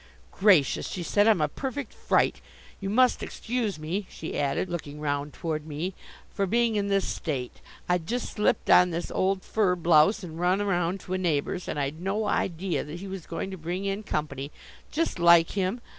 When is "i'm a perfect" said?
1.27-1.93